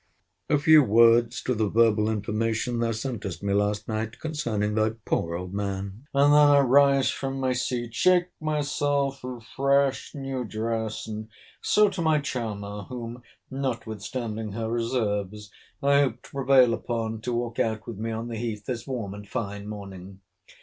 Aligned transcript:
A 0.49 0.57
few 0.57 0.81
words 0.81 1.43
to 1.43 1.53
the 1.53 1.69
verbal 1.69 2.09
information 2.09 2.79
thou 2.79 2.91
sentest 2.91 3.43
me 3.43 3.53
last 3.53 3.87
night 3.87 4.17
concerning 4.19 4.73
thy 4.73 4.93
poor 5.05 5.35
old 5.35 5.53
man; 5.53 6.07
and 6.11 6.33
then 6.33 6.39
I 6.39 6.59
rise 6.61 7.11
from 7.11 7.39
my 7.39 7.53
seat, 7.53 7.93
shake 7.93 8.29
myself, 8.39 9.23
refresh, 9.23 10.15
new 10.15 10.43
dress, 10.43 11.07
and 11.07 11.29
so 11.61 11.87
to 11.89 12.01
my 12.01 12.19
charmer, 12.19 12.81
whom, 12.89 13.21
notwithstanding 13.51 14.53
her 14.53 14.71
reserves, 14.71 15.51
I 15.83 15.99
hope 15.99 16.23
to 16.23 16.29
prevail 16.31 16.73
upon 16.73 17.21
to 17.21 17.33
walk 17.33 17.59
out 17.59 17.85
with 17.87 17.99
me 17.99 18.09
on 18.09 18.27
the 18.27 18.37
Heath 18.37 18.65
this 18.65 18.87
warm 18.87 19.13
and 19.13 19.29
fine 19.29 19.67
morning. 19.69 20.21